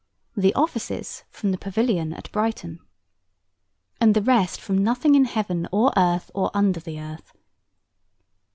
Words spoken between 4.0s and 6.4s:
the rest from nothing in heaven, or earth,